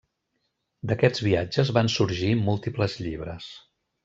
D'aquests 0.91 1.23
viatges 1.27 1.71
van 1.79 1.93
sorgir 1.97 2.33
múltiples 2.49 2.97
llibres. 3.07 3.53